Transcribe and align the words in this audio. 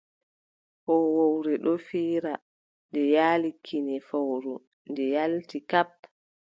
Hoowowre 0.83 1.53
ɗon 1.63 1.79
fiira, 1.87 2.33
nde 2.89 3.01
yaali 3.13 3.49
kine 3.65 3.95
fowru, 4.07 4.53
nde 4.89 5.03
yaalti. 5.13 5.57
Kap! 5.71 5.91